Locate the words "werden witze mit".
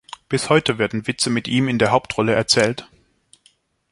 0.79-1.47